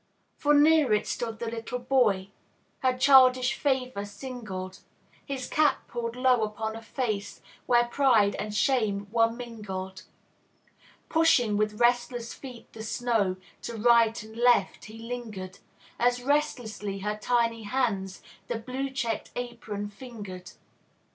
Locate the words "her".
0.97-1.03, 2.79-2.97, 17.01-17.15